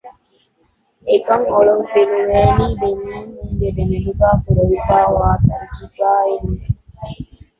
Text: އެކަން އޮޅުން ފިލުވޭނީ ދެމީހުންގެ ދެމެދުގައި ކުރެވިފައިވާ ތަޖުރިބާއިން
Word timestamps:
އެކަން 1.07 1.45
އޮޅުން 1.53 1.85
ފިލުވޭނީ 1.91 2.67
ދެމީހުންގެ 2.79 3.69
ދެމެދުގައި 3.75 4.37
ކުރެވިފައިވާ 4.43 5.27
ތަޖުރިބާއިން 5.47 6.55